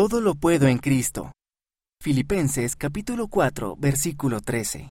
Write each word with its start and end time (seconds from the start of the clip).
Todo 0.00 0.20
lo 0.20 0.36
puedo 0.36 0.68
en 0.68 0.78
Cristo. 0.78 1.32
Filipenses 2.00 2.76
capítulo 2.76 3.26
4, 3.26 3.74
versículo 3.76 4.40
13. 4.40 4.86